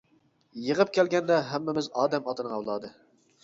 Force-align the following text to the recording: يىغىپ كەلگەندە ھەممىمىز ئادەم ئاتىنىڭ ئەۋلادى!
يىغىپ 0.67 0.93
كەلگەندە 0.95 1.39
ھەممىمىز 1.51 1.93
ئادەم 1.99 2.29
ئاتىنىڭ 2.33 2.59
ئەۋلادى! 2.61 2.95